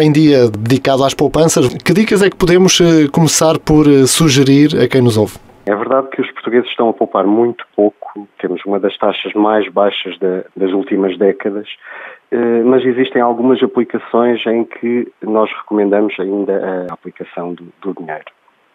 [0.00, 4.70] Em dia dedicado às poupanças, que dicas é que podemos eh, começar por eh, sugerir
[4.80, 5.36] a quem nos ouve?
[5.66, 9.68] É verdade que os portugueses estão a poupar muito pouco, temos uma das taxas mais
[9.68, 11.68] baixas de, das últimas décadas,
[12.30, 18.24] eh, mas existem algumas aplicações em que nós recomendamos ainda a aplicação do, do dinheiro.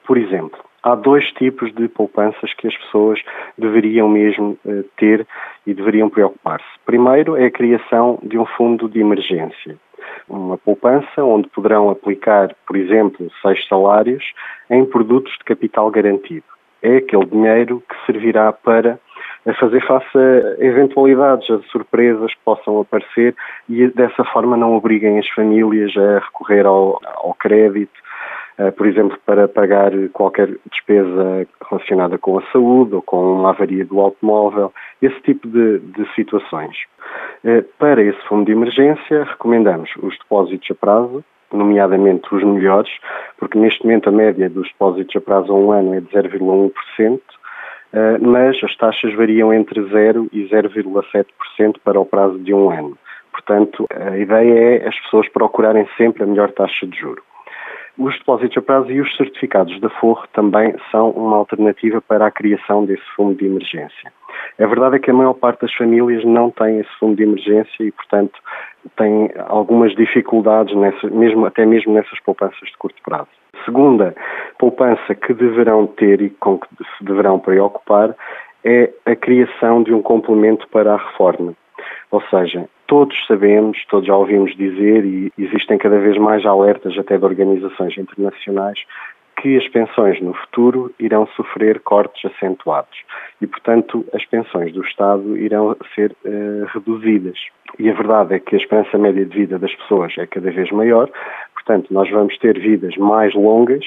[0.06, 3.22] Por exemplo, há dois tipos de poupanças que as pessoas
[3.58, 4.58] deveriam mesmo
[4.98, 5.28] ter
[5.66, 6.66] e deveriam preocupar-se.
[6.86, 9.78] Primeiro é a criação de um fundo de emergência
[10.28, 14.24] uma poupança onde poderão aplicar, por exemplo, seis salários
[14.70, 16.46] em produtos de capital garantido.
[16.82, 19.00] É aquele dinheiro que servirá para
[19.60, 23.36] fazer face a eventualidades, a surpresas que possam aparecer
[23.70, 28.08] e dessa forma não obriguem as famílias a recorrer ao, ao crédito eh,
[28.76, 34.00] por exemplo, para pagar qualquer despesa relacionada com a saúde ou com uma avaria do
[34.00, 36.76] automóvel, esse tipo de, de situações.
[37.44, 42.92] Eh, para esse fundo de emergência, recomendamos os depósitos a prazo, nomeadamente os melhores,
[43.38, 47.22] porque neste momento a média dos depósitos a prazo a um ano é de 0,1%,
[47.94, 52.98] eh, mas as taxas variam entre 0% e 0,7% para o prazo de um ano.
[53.32, 57.22] Portanto, a ideia é as pessoas procurarem sempre a melhor taxa de juro.
[57.98, 62.32] Os depósitos a prazo e os certificados da Forro também são uma alternativa para a
[62.32, 64.14] criação desse fundo de emergência.
[64.60, 67.84] A verdade é que a maior parte das famílias não tem esse fundo de emergência
[67.84, 68.40] e, portanto,
[68.96, 73.30] tem algumas dificuldades, nessa, mesmo, até mesmo nessas poupanças de curto prazo.
[73.66, 74.16] Segunda
[74.60, 78.16] poupança que deverão ter e com que se deverão preocupar
[78.64, 81.54] é a criação de um complemento para a reforma.
[82.12, 87.18] Ou seja, todos sabemos, todos já ouvimos dizer e existem cada vez mais alertas até
[87.18, 88.80] de organizações internacionais
[89.42, 92.98] que as pensões no futuro irão sofrer cortes acentuados
[93.40, 97.38] e, portanto, as pensões do Estado irão ser uh, reduzidas.
[97.78, 100.72] E a verdade é que a esperança média de vida das pessoas é cada vez
[100.72, 101.10] maior,
[101.68, 103.84] portanto, nós vamos ter vidas mais longas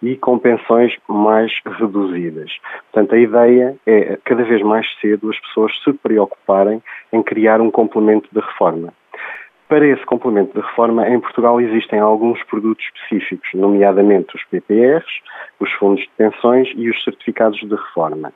[0.00, 2.50] e com pensões mais reduzidas.
[2.92, 6.80] Portanto, a ideia é cada vez mais cedo as pessoas se preocuparem
[7.12, 8.94] em criar um complemento de reforma.
[9.68, 15.06] Para esse complemento de reforma, em Portugal existem alguns produtos específicos, nomeadamente os PPRs,
[15.58, 18.32] os fundos de pensões e os certificados de reforma.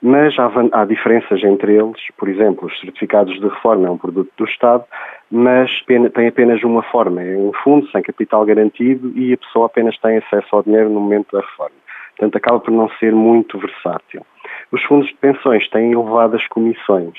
[0.00, 4.44] Mas há, diferenças entre eles, por exemplo, os certificados de reforma é um produto do
[4.44, 4.84] Estado,
[5.28, 9.98] mas tem apenas uma forma, é um fundo sem capital garantido e a pessoa apenas
[9.98, 11.74] tem acesso ao dinheiro no momento da reforma.
[12.16, 14.24] Portanto, acaba por não ser muito versátil.
[14.70, 17.16] Os fundos de pensões têm elevadas comissões.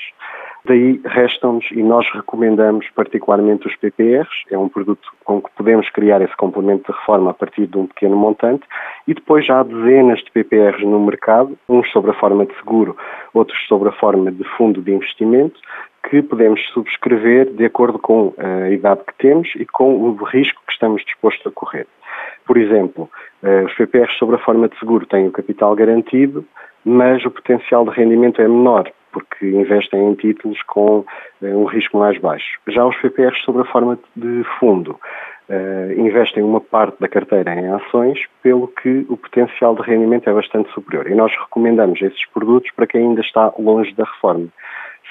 [0.64, 6.20] Daí restam-nos e nós recomendamos particularmente os PPRs, é um produto com que podemos criar
[6.20, 8.64] esse complemento de reforma a partir de um pequeno montante
[9.08, 12.94] e depois já há dezenas de PPRs no mercado, uns sobre a forma de seguro,
[13.32, 15.58] outros sobre a forma de fundo de investimento,
[16.08, 20.72] que podemos subscrever de acordo com a idade que temos e com o risco que
[20.72, 21.86] estamos dispostos a correr.
[22.46, 23.08] Por exemplo,
[23.42, 26.44] eh, os PPRs sobre a forma de seguro têm o capital garantido,
[26.84, 31.04] mas o potencial de rendimento é menor, porque investem em títulos com
[31.42, 32.58] eh, um risco mais baixo.
[32.68, 34.98] Já os PPRs sobre a forma de fundo
[35.50, 40.32] uh, investem uma parte da carteira em ações, pelo que o potencial de rendimento é
[40.32, 41.08] bastante superior.
[41.08, 44.48] E nós recomendamos esses produtos para quem ainda está longe da reforma.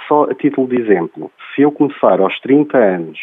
[0.08, 3.20] Só a título de exemplo, se eu começar aos 30 anos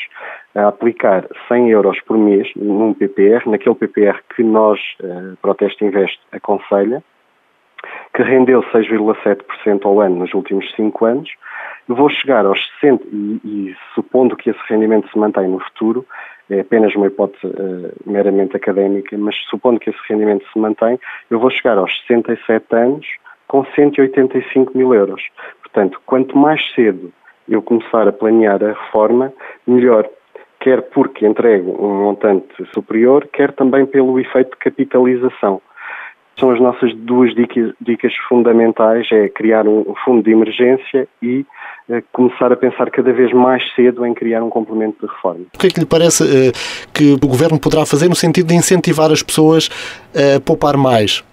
[0.54, 6.20] a aplicar 100 euros por mês num PPR, naquele PPR que nós, uh, Proteste Invest,
[6.30, 7.02] aconselha,
[8.16, 11.30] que rendeu 6,7% ao ano nos últimos 5 anos,
[11.86, 16.06] vou chegar aos 60, e, e, supondo que esse rendimento se mantém no futuro,
[16.48, 21.38] é apenas uma hipótese uh, meramente académica, mas supondo que esse rendimento se mantém, eu
[21.38, 23.06] vou chegar aos 67 anos
[23.48, 25.22] com 185 mil euros.
[25.62, 27.12] Portanto, quanto mais cedo
[27.46, 29.30] eu começar a planear a reforma,
[29.66, 30.08] melhor.
[30.58, 35.60] Quer porque entrego um montante superior, quer também pelo efeito de capitalização.
[36.38, 41.46] São as nossas duas dicas, dicas fundamentais, é criar um fundo de emergência e
[41.88, 45.46] eh, começar a pensar cada vez mais cedo em criar um complemento de reforma.
[45.54, 46.52] O que é que lhe parece eh,
[46.92, 49.70] que o Governo poderá fazer no sentido de incentivar as pessoas
[50.14, 51.24] a poupar mais?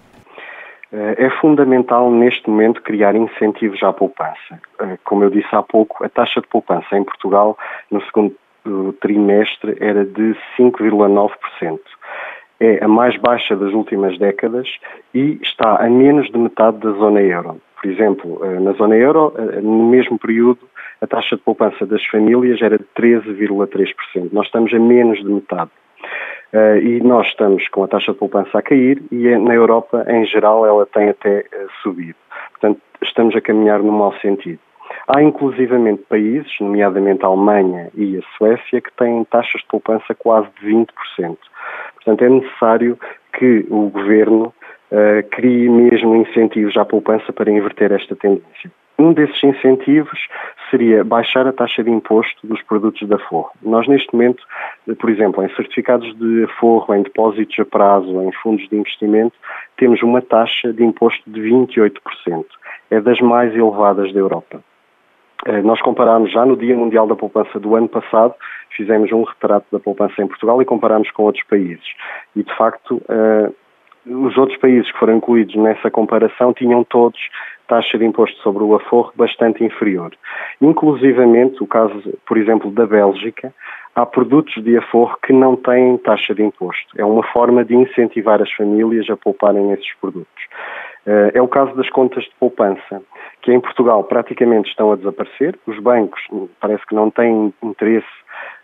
[0.90, 4.58] Eh, é fundamental neste momento criar incentivos à poupança.
[5.04, 7.58] Como eu disse há pouco, a taxa de poupança em Portugal
[7.90, 8.34] no segundo
[9.02, 11.78] trimestre era de 5,9%
[12.64, 14.68] é a mais baixa das últimas décadas
[15.12, 17.60] e está a menos de metade da zona euro.
[17.80, 20.60] Por exemplo, eh, na zona euro, eh, no mesmo período,
[21.02, 24.32] a taxa de poupança das famílias era de 13,3%.
[24.32, 25.70] Nós estamos a menos de metade.
[26.52, 30.24] Eh, e nós estamos com a taxa de poupança a cair e na Europa, em
[30.24, 31.44] geral, ela tem até
[31.82, 32.16] subido.
[32.52, 34.60] Portanto, estamos a caminhar no mau sentido.
[35.06, 40.48] Há inclusivamente países, nomeadamente a Alemanha e a Suécia, que têm taxas de poupança quase
[40.60, 41.36] de 20%.
[42.04, 42.98] Portanto, é necessário
[43.32, 44.52] que o governo
[44.90, 48.70] uh, crie mesmo incentivos à poupança para inverter esta tendência.
[48.96, 50.28] Um desses incentivos
[50.70, 53.50] seria baixar a taxa de imposto dos produtos de aforro.
[53.60, 54.44] Nós, neste momento,
[55.00, 59.34] por exemplo, em certificados de aforro, em depósitos a prazo, em fundos de investimento,
[59.76, 62.44] temos uma taxa de imposto de 28%.
[62.90, 64.62] É das mais elevadas da Europa.
[65.44, 68.34] Eh, nós comparámos já no Dia Mundial da Poupança do ano passado,
[68.76, 71.84] fizemos um retrato da poupança em Portugal e comparámos com outros países.
[72.34, 73.50] E, de facto, eh,
[74.06, 77.18] os outros países que foram incluídos nessa comparação tinham todos
[77.66, 80.12] taxa de imposto sobre o aforro bastante inferior.
[80.60, 81.94] Inclusivamente, o caso,
[82.26, 83.54] por exemplo, da Bélgica,
[83.94, 86.88] há produtos de aforro que não têm taxa de imposto.
[86.96, 90.44] É uma forma de incentivar as famílias a pouparem esses produtos.
[91.06, 93.02] Eh, é o caso das contas de poupança,
[93.44, 95.58] que em Portugal praticamente estão a desaparecer.
[95.66, 98.06] Os bancos hum, parece que não têm interesse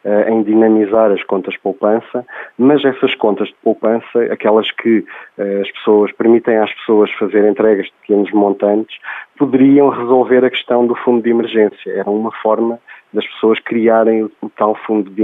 [0.07, 2.25] uh, em dinamizar as contas de poupança,
[2.57, 5.01] mas essas contas de poupança, aquelas que
[5.37, 8.99] uh, as pessoas permitem às pessoas fazer entregas de pequenos montantes,
[9.39, 11.91] poderiam resolver a questão do fundo de emergência.
[11.93, 12.81] Era uma forma
[13.13, 15.23] das pessoas criarem o, tal fundo de,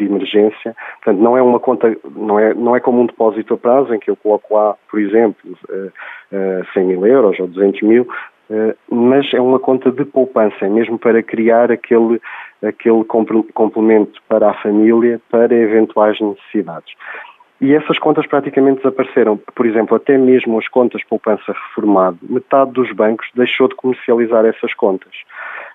[0.00, 0.74] emergência.
[0.96, 4.00] Portanto, não é uma conta, não é, não é como um depósito a prazo em
[4.00, 5.36] que eu coloco lá, por exemplo,
[5.68, 5.92] uh,
[6.32, 8.08] uh, 100 mil euros ou 200 mil,
[8.90, 12.20] mas é uma conta de poupança, é mesmo para criar aquele
[12.62, 16.94] aquele complemento para a família para eventuais necessidades.
[17.60, 19.38] E essas contas praticamente desapareceram.
[19.54, 24.74] Por exemplo, até mesmo as contas poupança reformado, metade dos bancos deixou de comercializar essas
[24.74, 25.12] contas.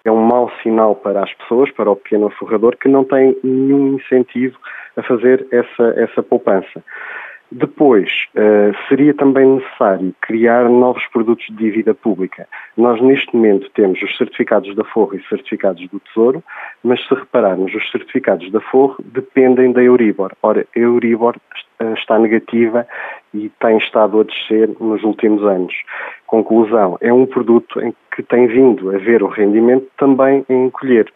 [0.04, 3.96] É um mau sinal para as pessoas, para o pequeno forrador, que não tem nenhum
[3.96, 4.58] incentivo
[4.96, 6.84] a fazer essa, essa poupança.
[7.52, 12.48] Depois, uh, seria também necessário criar novos produtos de dívida pública.
[12.78, 16.42] Nós, neste momento, temos os certificados da Forro e certificados do Tesouro,
[16.82, 20.32] mas se repararmos, os certificados da Forro dependem da Euribor.
[20.42, 21.36] Ora, a Euribor
[21.80, 22.88] eh, está negativa
[23.34, 25.74] e tem estado a descer nos últimos anos.
[26.28, 31.12] Conclusão, é um produto em que tem vindo a ver o rendimento também em encolher.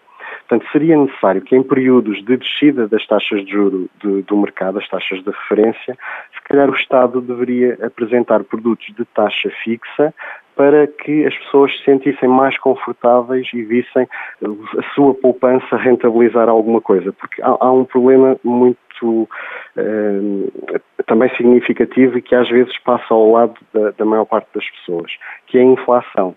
[0.48, 4.78] Portanto, seria necessário que em períodos de descida das taxas de juro de, do mercado,
[4.78, 5.98] as taxas de referência,
[6.34, 10.14] se calhar o Estado deveria apresentar produtos de taxa fixa
[10.56, 14.08] para que as pessoas se sentissem mais confortáveis e vissem
[14.44, 17.12] a sua poupança rentabilizar alguma coisa.
[17.12, 19.28] Porque há, há um problema muito
[19.76, 20.72] eh,
[21.06, 25.12] também significativo e que às vezes passa ao lado da, da maior parte das pessoas,
[25.48, 26.36] que é a inflação.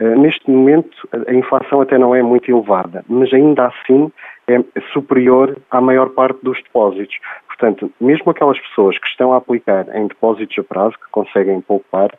[0.00, 0.96] Eh, neste momento,
[1.26, 4.10] a inflação até não é muito elevada, mas ainda assim
[4.48, 4.62] é
[4.92, 7.16] superior à maior parte dos depósitos.
[7.46, 12.10] Portanto, mesmo aquelas pessoas que estão a aplicar em depósitos a prazo, que conseguem poupar,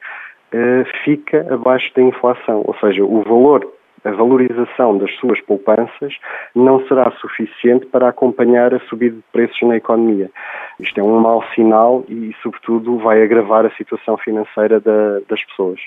[0.52, 2.64] eh, fica abaixo da inflação.
[2.66, 3.70] Ou seja, o valor,
[4.06, 6.16] a valorização das suas poupanças
[6.56, 10.32] não será suficiente para acompanhar a subida de preços na economia.
[10.80, 15.82] Isto é um mau sinal e, sobretudo, vai agravar a situação financeira da, das pessoas.